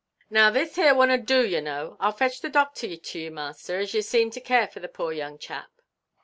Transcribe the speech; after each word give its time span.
"Now 0.31 0.49
this 0.49 0.77
here 0.77 0.95
wunna 0.95 1.19
do, 1.23 1.45
ye 1.45 1.61
know. 1.61 1.95
Iʼll 2.01 2.17
fetch 2.17 2.41
the 2.41 2.49
doctor 2.49 2.95
to 2.97 3.19
ye, 3.19 3.29
master, 3.29 3.77
as 3.77 3.93
ye 3.93 4.01
seem 4.01 4.31
to 4.31 4.41
care 4.41 4.67
for 4.67 4.79
the 4.79 4.89
pore 4.89 5.13
young 5.13 5.37
charp." 5.37 5.69